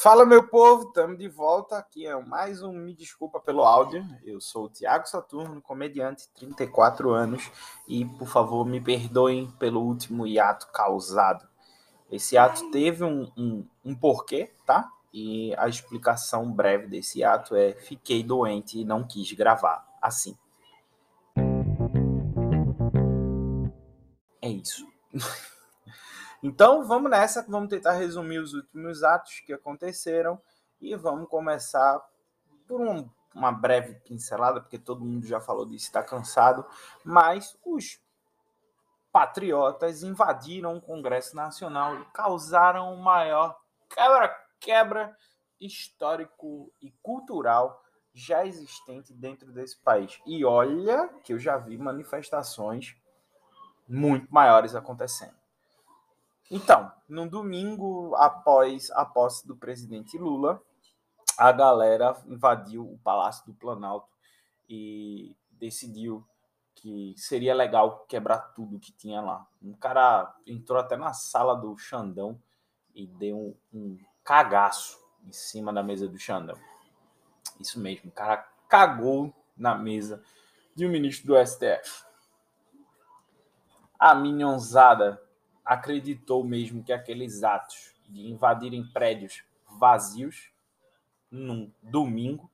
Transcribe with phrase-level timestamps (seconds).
[0.00, 1.76] Fala, meu povo, estamos de volta.
[1.76, 4.06] Aqui é mais um Me Desculpa pelo áudio.
[4.24, 7.50] Eu sou o Tiago Saturno, comediante, 34 anos,
[7.86, 11.46] e por favor me perdoem pelo último hiato causado.
[12.10, 14.88] Esse ato teve um, um, um porquê, tá?
[15.12, 19.86] E a explicação breve desse ato é: fiquei doente e não quis gravar.
[20.00, 20.38] Assim.
[24.48, 24.86] É isso.
[26.40, 30.40] Então vamos nessa, vamos tentar resumir os últimos atos que aconteceram
[30.80, 32.00] e vamos começar
[32.64, 36.64] por um, uma breve pincelada, porque todo mundo já falou disso, está cansado,
[37.04, 38.00] mas os
[39.10, 43.58] patriotas invadiram o Congresso Nacional e causaram o maior
[43.88, 45.16] quebra-quebra
[45.60, 47.82] histórico e cultural
[48.14, 50.20] já existente dentro desse país.
[50.24, 52.96] E olha que eu já vi manifestações
[53.88, 55.34] muito maiores acontecendo.
[56.50, 60.62] Então, no domingo após a posse do presidente Lula,
[61.36, 64.08] a galera invadiu o Palácio do Planalto
[64.68, 66.26] e decidiu
[66.74, 69.46] que seria legal quebrar tudo que tinha lá.
[69.60, 72.40] Um cara entrou até na sala do Xandão
[72.94, 76.56] e deu um, um cagaço em cima da mesa do Xandão.
[77.58, 80.22] Isso mesmo, o cara cagou na mesa
[80.74, 82.07] de um ministro do STF.
[83.98, 85.20] A minhonzada
[85.64, 89.42] acreditou mesmo que aqueles atos de invadirem prédios
[89.78, 90.50] vazios
[91.30, 92.50] num domingo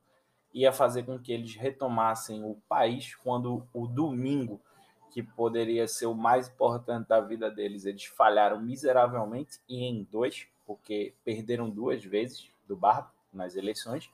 [0.53, 4.59] ia fazer com que eles retomassem o país quando o domingo,
[5.11, 10.47] que poderia ser o mais importante da vida deles, eles falharam miseravelmente e em dois,
[10.65, 14.09] porque perderam duas vezes do Barba nas eleições.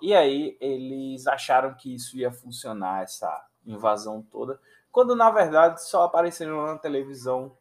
[0.00, 4.60] E aí eles acharam que isso ia funcionar, essa invasão toda,
[4.94, 7.58] quando na verdade só apareceram na televisão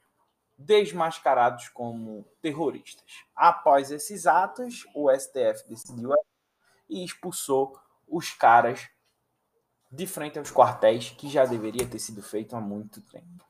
[0.55, 3.25] desmascarados como terroristas.
[3.35, 6.13] Após esses atos, o STF decidiu
[6.87, 7.75] e expulsou
[8.07, 8.87] os caras
[9.91, 13.43] de frente aos quartéis, que já deveria ter sido feito há muito tempo.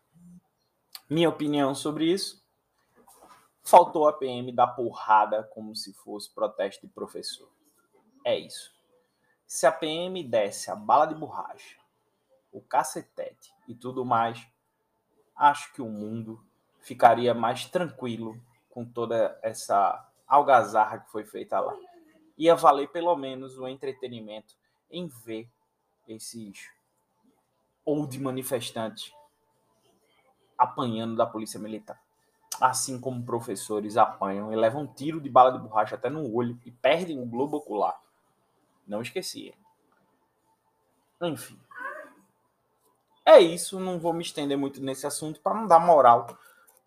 [1.10, 2.42] Minha opinião sobre isso?
[3.62, 7.52] Faltou a PM dar porrada como se fosse protesto de professor.
[8.24, 8.72] É isso.
[9.46, 11.78] Se a PM desse a bala de borracha,
[12.50, 14.46] o cacetete e tudo mais,
[15.36, 16.44] acho que o mundo
[16.82, 21.76] ficaria mais tranquilo com toda essa algazarra que foi feita lá.
[22.38, 24.56] Ia valer pelo menos o entretenimento
[24.90, 25.50] em ver
[26.08, 26.70] esses
[27.86, 29.14] old manifestantes
[30.58, 32.02] apanhando da polícia militar.
[32.62, 36.60] Assim como professores apanham e levam um tiro de bala de borracha até no olho
[36.66, 38.00] e perdem o globo ocular.
[38.88, 39.54] Não esqueci.
[41.22, 41.60] Enfim.
[43.26, 46.38] É isso, não vou me estender muito nesse assunto para não dar moral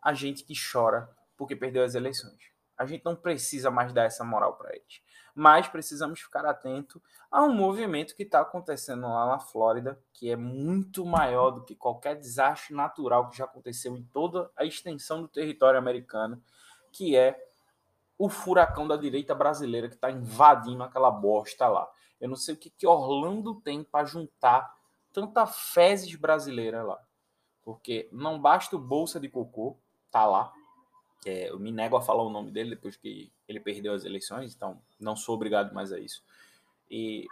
[0.03, 2.39] a gente que chora porque perdeu as eleições.
[2.77, 5.01] A gente não precisa mais dar essa moral para eles.
[5.35, 10.37] Mas precisamos ficar atento a um movimento que está acontecendo lá na Flórida, que é
[10.37, 15.29] muito maior do que qualquer desastre natural que já aconteceu em toda a extensão do
[15.29, 16.43] território americano,
[16.93, 17.39] que é
[18.19, 21.87] o furacão da direita brasileira que está invadindo aquela bosta lá.
[22.19, 24.76] Eu não sei o que, que Orlando tem para juntar
[25.17, 27.01] tanta fezes brasileira lá.
[27.63, 29.79] Porque não basta o bolsa de cocô,
[30.11, 30.53] tá lá.
[31.25, 34.55] É, eu me nego a falar o nome dele depois que ele perdeu as eleições,
[34.55, 36.23] então não sou obrigado mais a isso.
[36.91, 37.27] E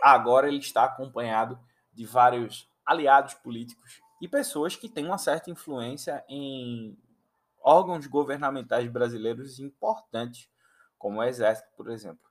[0.00, 1.58] agora ele está acompanhado
[1.92, 6.96] de vários aliados políticos e pessoas que têm uma certa influência em
[7.60, 10.48] órgãos governamentais brasileiros importantes,
[10.96, 12.30] como o Exército, por exemplo.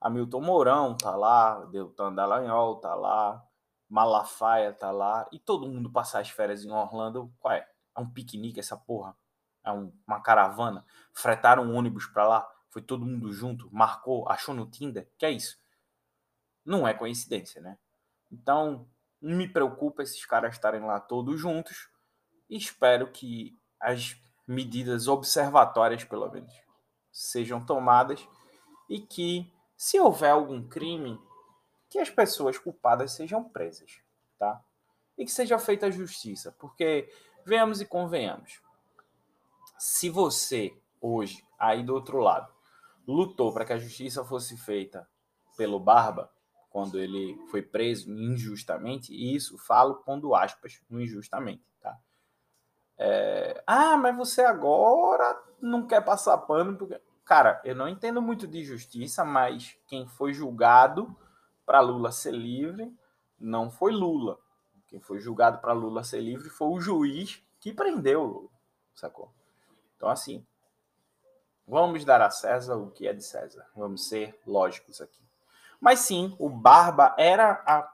[0.00, 3.46] Hamilton Mourão tá lá, Deltan Dallagnol tá lá,
[3.90, 7.68] Malafaia tá lá, e todo mundo passar as férias em Orlando, qual é?
[7.94, 9.14] É um piquenique essa porra?
[9.64, 14.70] é uma caravana, fretaram um ônibus para lá, foi todo mundo junto, marcou, achou no
[14.70, 15.58] Tinder, que é isso.
[16.64, 17.78] Não é coincidência, né?
[18.30, 18.88] Então,
[19.20, 21.88] me preocupa esses caras estarem lá todos juntos
[22.48, 24.16] e espero que as
[24.46, 26.52] medidas observatórias, pelo menos,
[27.10, 28.26] sejam tomadas
[28.88, 31.20] e que, se houver algum crime,
[31.90, 34.00] que as pessoas culpadas sejam presas,
[34.38, 34.62] tá?
[35.18, 37.12] E que seja feita a justiça, porque
[37.44, 38.62] venhamos e convenhamos
[39.80, 42.52] se você, hoje, aí do outro lado,
[43.08, 45.08] lutou para que a justiça fosse feita
[45.56, 46.30] pelo Barba,
[46.68, 51.98] quando ele foi preso injustamente, e isso falo pondo aspas no injustamente, tá?
[52.98, 57.00] É, ah, mas você agora não quer passar pano porque.
[57.24, 61.16] Cara, eu não entendo muito de justiça, mas quem foi julgado
[61.70, 62.92] para Lula ser livre
[63.38, 64.40] não foi Lula.
[64.88, 68.50] Quem foi julgado para Lula ser livre foi o juiz que prendeu Lula,
[68.92, 69.32] sacou?
[69.94, 70.44] Então, assim,
[71.64, 73.70] vamos dar a César o que é de César.
[73.76, 75.22] Vamos ser lógicos aqui.
[75.80, 77.88] Mas sim, o Barba era a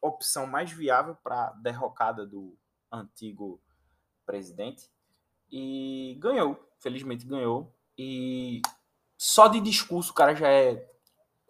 [0.00, 2.58] opção mais viável para a derrocada do
[2.90, 3.62] antigo
[4.26, 4.90] presidente
[5.48, 7.72] e ganhou, felizmente ganhou.
[7.96, 8.60] E
[9.16, 10.91] só de discurso o cara já é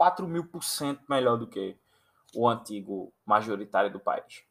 [0.03, 1.79] 4 mil por cento melhor do que
[2.35, 4.45] o antigo majoritário do país.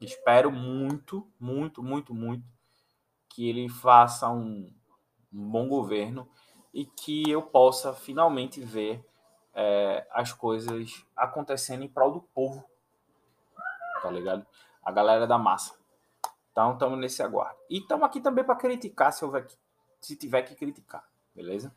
[0.00, 2.46] Espero muito, muito, muito, muito
[3.28, 4.72] que ele faça um,
[5.32, 6.30] um bom governo
[6.72, 9.04] e que eu possa finalmente ver
[9.52, 12.64] é, as coisas acontecendo em prol do povo.
[14.00, 14.46] Tá ligado?
[14.80, 15.74] A galera da massa.
[16.52, 17.58] Então, estamos nesse aguardo.
[17.68, 19.44] E estamos aqui também para criticar, se, houver,
[20.00, 21.04] se tiver que criticar.
[21.34, 21.74] Beleza?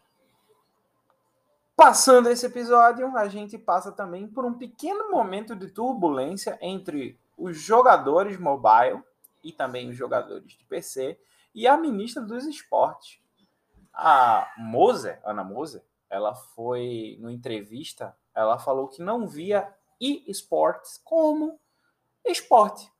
[1.78, 7.56] Passando esse episódio, a gente passa também por um pequeno momento de turbulência entre os
[7.56, 9.04] jogadores mobile
[9.44, 11.20] e também os jogadores de PC
[11.54, 13.20] e a ministra dos esportes.
[13.94, 19.72] A Moser, Ana Moser, ela foi numa entrevista, ela falou que não via
[20.02, 21.60] e-sports como
[22.26, 22.92] esporte,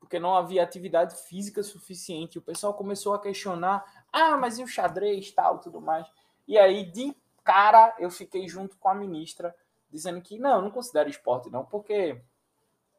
[0.00, 2.36] porque não havia atividade física suficiente.
[2.36, 6.04] O pessoal começou a questionar: ah, mas e o xadrez, tal, tudo mais.
[6.48, 9.54] E aí, de cara, eu fiquei junto com a ministra,
[9.90, 12.20] dizendo que não, não considero esporte, não, porque,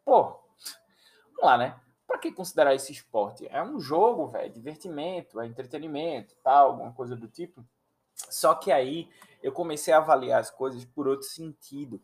[0.05, 1.79] pô, vamos lá, né?
[2.05, 3.47] Para que considerar esse esporte?
[3.49, 7.65] É um jogo, velho, divertimento, é entretenimento, tal, alguma coisa do tipo.
[8.13, 9.09] Só que aí
[9.41, 12.01] eu comecei a avaliar as coisas por outro sentido,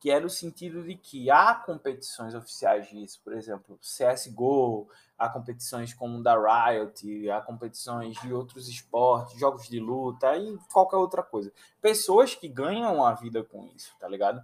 [0.00, 5.92] que era o sentido de que há competições oficiais disso, por exemplo, CSGO, há competições
[5.92, 11.52] como da Riot, há competições de outros esportes, jogos de luta e qualquer outra coisa.
[11.80, 14.42] Pessoas que ganham a vida com isso, tá ligado?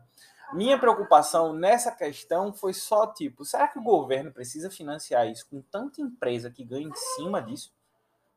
[0.52, 5.62] Minha preocupação nessa questão foi só tipo, será que o governo precisa financiar isso com
[5.62, 7.72] tanta empresa que ganha em cima disso?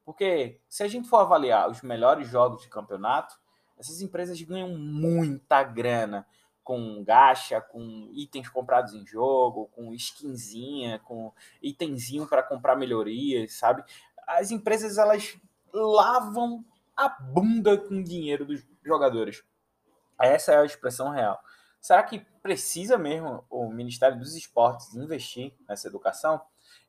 [0.05, 3.37] Porque se a gente for avaliar os melhores jogos de campeonato,
[3.77, 6.25] essas empresas ganham muita grana
[6.67, 11.31] com gacha, com itens comprados em jogo, com skinzinha, com
[11.61, 13.85] itemzinho para comprar melhorias, sabe?
[14.27, 15.39] As empresas elas
[15.73, 19.45] lavam a bunda com dinheiro dos jogadores.
[20.19, 21.39] Essa é a expressão real.
[21.79, 26.41] Será que precisa mesmo o Ministério dos Esportes investir nessa educação?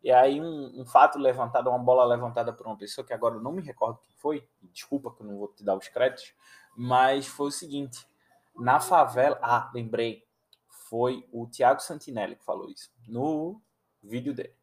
[0.02, 3.40] E aí um, um, fato levantado, uma bola levantada por uma pessoa que agora eu
[3.40, 6.34] não me recordo quem foi, desculpa que eu não vou te dar os créditos,
[6.76, 8.07] mas foi o seguinte,
[8.58, 10.26] na favela, ah, lembrei,
[10.68, 13.60] foi o Tiago Santinelli que falou isso no
[14.02, 14.54] vídeo dele.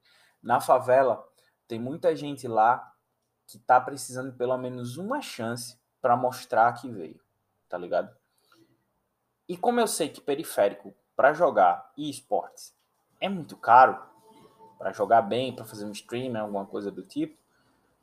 [0.41, 1.27] Na favela
[1.67, 2.93] tem muita gente lá
[3.47, 7.19] que tá precisando de pelo menos uma chance para mostrar que veio,
[7.69, 8.15] tá ligado?
[9.47, 12.75] E como eu sei que periférico para jogar e esportes
[13.21, 13.99] é muito caro,
[14.77, 17.37] para jogar bem, para fazer um stream, alguma coisa do tipo.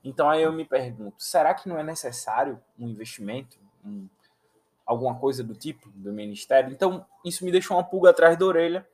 [0.03, 4.09] Então aí eu me pergunto, será que não é necessário um investimento, um,
[4.84, 6.73] alguma coisa do tipo do ministério?
[6.73, 8.88] Então isso me deixou uma pulga atrás da orelha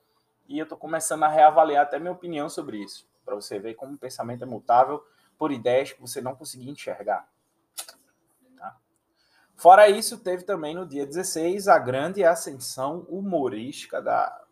[0.49, 3.94] e eu estou começando a reavaliar até minha opinião sobre isso, para você ver como
[3.94, 5.05] o pensamento é mutável
[5.38, 7.29] por ideias que você não conseguia enxergar.
[8.56, 8.76] Tá?
[9.56, 14.44] Fora isso, teve também no dia 16 a grande ascensão humorística da,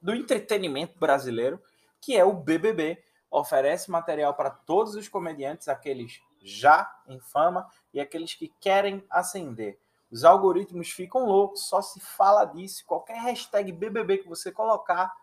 [0.00, 1.62] do entretenimento brasileiro,
[2.00, 3.02] que é o BBB.
[3.30, 9.78] Oferece material para todos os comediantes, aqueles já em fama e aqueles que querem ascender.
[10.10, 12.84] Os algoritmos ficam loucos, só se fala disso.
[12.86, 15.14] Qualquer hashtag BBB que você colocar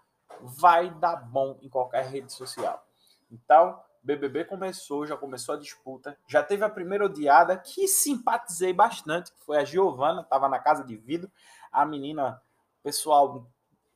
[0.41, 2.85] vai dar bom em qualquer rede social.
[3.31, 9.31] Então, BBB começou, já começou a disputa, já teve a primeira odiada que simpatizei bastante,
[9.31, 11.31] que foi a Giovana, estava na casa de vidro.
[11.71, 12.39] A menina,
[12.83, 13.47] pessoal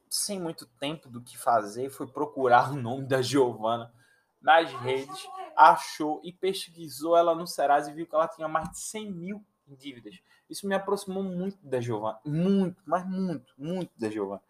[0.10, 3.94] sem muito tempo do que fazer, foi procurar o nome da Giovana
[4.42, 8.80] nas redes, achou e pesquisou ela no Serasa e viu que ela tinha mais de
[8.80, 10.20] 100 mil em dívidas.
[10.50, 14.42] Isso me aproximou muito da Giovana, muito, mas muito, muito da.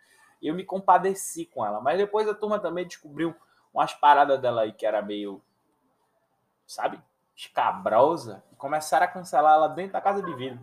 [0.42, 1.82] E eu me compadeci com ela.
[1.82, 3.36] Mas depois a turma também descobriu
[3.74, 5.42] umas paradas dela aí que era meio,
[6.66, 7.02] sabe,
[7.36, 10.60] escabrosa, e começaram a cancelar ela dentro da casa de vidro.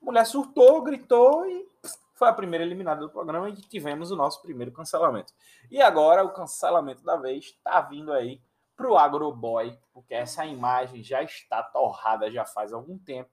[0.00, 1.68] A mulher surtou, gritou e
[2.14, 5.32] foi a primeira eliminada do programa e tivemos o nosso primeiro cancelamento.
[5.70, 8.40] E agora o cancelamento da vez está vindo aí
[8.76, 13.30] para o Agroboy, porque essa imagem já está torrada já faz algum tempo.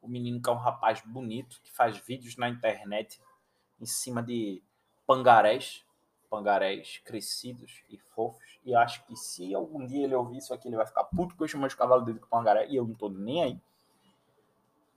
[0.00, 3.20] O menino que é um rapaz bonito, que faz vídeos na internet
[3.80, 4.62] em cima de
[5.06, 5.84] pangarés,
[6.28, 8.58] pangarés crescidos e fofos.
[8.64, 11.44] E acho que se algum dia ele ouvir isso aqui, ele vai ficar puto porque
[11.44, 13.60] eu chamo de cavalo dele com pangaré e eu não tô nem aí.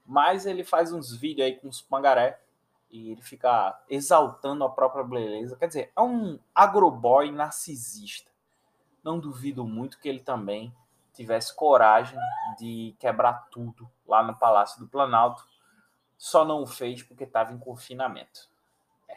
[0.06, 2.40] Mas ele faz uns vídeos aí com os pangaré
[2.90, 5.56] e ele fica exaltando a própria beleza.
[5.56, 8.30] Quer dizer, é um agroboy narcisista.
[9.02, 10.72] Não duvido muito que ele também
[11.14, 12.18] tivesse coragem
[12.58, 15.44] de quebrar tudo lá no Palácio do Planalto.
[16.16, 18.48] Só não o fez porque estava em confinamento.
[19.08, 19.16] É.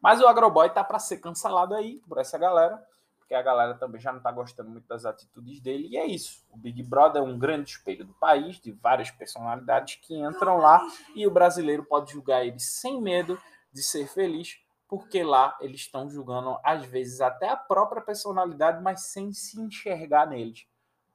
[0.00, 2.84] Mas o agroboy tá para ser cancelado aí por essa galera
[3.24, 5.88] porque a galera também já não está gostando muito das atitudes dele.
[5.88, 6.44] E é isso.
[6.50, 10.80] O Big Brother é um grande espelho do país, de várias personalidades que entram lá
[11.14, 13.40] e o brasileiro pode julgar eles sem medo
[13.72, 19.06] de ser feliz, porque lá eles estão julgando, às vezes, até a própria personalidade, mas
[19.06, 20.66] sem se enxergar neles.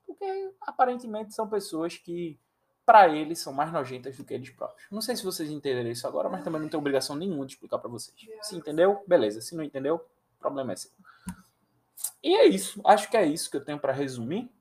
[0.10, 2.40] Porque aparentemente são pessoas que,
[2.84, 4.88] para eles, são mais nojentas do que eles próprios.
[4.90, 7.78] Não sei se vocês entenderam isso agora, mas também não tenho obrigação nenhuma de explicar
[7.78, 8.18] para vocês.
[8.42, 9.40] Se entendeu, beleza.
[9.40, 10.90] Se não entendeu, o problema é seu.
[12.24, 12.82] E é isso.
[12.84, 14.52] Acho que é isso que eu tenho para resumir.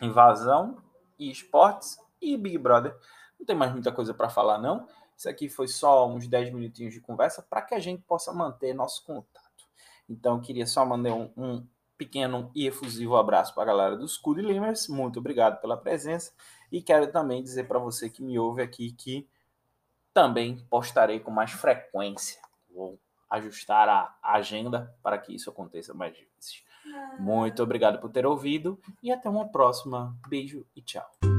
[0.00, 0.82] Invasão
[1.18, 2.96] e esportes e Big Brother.
[3.38, 4.88] Não tem mais muita coisa para falar, não.
[5.14, 8.72] Isso aqui foi só uns 10 minutinhos de conversa para que a gente possa manter
[8.72, 9.68] nosso contato.
[10.08, 11.66] Então, eu queria só mandar um, um
[11.98, 14.88] pequeno e efusivo abraço para a galera dos Cud Limers.
[14.88, 16.32] Muito obrigado pela presença.
[16.70, 19.28] E quero também dizer para você que me ouve aqui que
[20.14, 22.40] também postarei com mais frequência.
[22.70, 26.62] Vou ajustar a agenda para que isso aconteça mais vezes.
[27.18, 30.16] Muito obrigado por ter ouvido e até uma próxima.
[30.28, 31.37] Beijo e tchau.